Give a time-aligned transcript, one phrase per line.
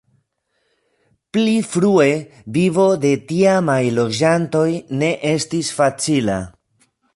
[1.35, 2.07] Pli frue
[2.55, 4.67] vivo de tiamaj loĝantoj
[5.03, 6.43] ne estis facila.